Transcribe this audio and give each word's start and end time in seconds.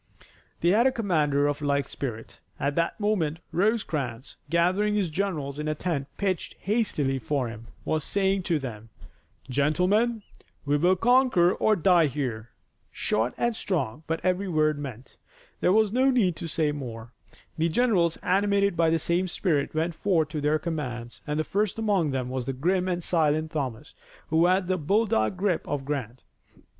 They 0.61 0.69
had 0.69 0.87
a 0.87 0.91
commander 0.91 1.45
of 1.45 1.61
like 1.61 1.87
spirit. 1.87 2.39
At 2.59 2.73
that 2.75 2.99
moment 2.99 3.37
Rosecrans, 3.51 4.35
gathering 4.49 4.95
his 4.95 5.09
generals 5.11 5.59
in 5.59 5.67
a 5.67 5.75
tent 5.75 6.07
pitched 6.17 6.55
hastily 6.61 7.19
for 7.19 7.47
him, 7.49 7.67
was 7.85 8.03
saying 8.03 8.41
to 8.49 8.57
them, 8.57 8.89
"Gentlemen, 9.47 10.23
we 10.65 10.75
will 10.77 10.95
conquer 10.95 11.51
or 11.53 11.75
die 11.75 12.07
here." 12.07 12.49
Short 12.91 13.35
and 13.37 13.55
strong, 13.55 14.01
but 14.07 14.19
every 14.25 14.47
word 14.47 14.79
meant. 14.79 15.17
There 15.59 15.71
was 15.71 15.93
no 15.93 16.09
need 16.09 16.35
to 16.37 16.47
say 16.47 16.71
more. 16.71 17.13
The 17.59 17.69
generals 17.69 18.17
animated 18.23 18.75
by 18.75 18.89
the 18.89 18.97
same 18.97 19.27
spirit 19.27 19.75
went 19.75 19.93
forth 19.93 20.29
to 20.29 20.41
their 20.41 20.57
commands, 20.57 21.21
and 21.27 21.45
first 21.45 21.77
among 21.77 22.07
them 22.09 22.27
was 22.29 22.45
the 22.47 22.53
grim 22.53 22.87
and 22.87 23.03
silent 23.03 23.51
Thomas, 23.51 23.93
who 24.31 24.47
had 24.47 24.67
the 24.67 24.79
bulldog 24.79 25.37
grip 25.37 25.61
of 25.67 25.85
Grant. 25.85 26.23